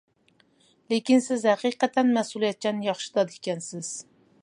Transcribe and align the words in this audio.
لېكىن 0.93 1.21
سىز 1.27 1.45
ھەقىقەتەن 1.51 2.11
مەسئۇلىيەتچان 2.17 2.83
ياخشى 2.91 3.15
دادا 3.19 3.39
ئىكەنسىز. 3.41 3.97